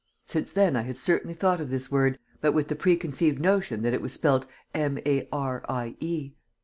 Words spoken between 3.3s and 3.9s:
notion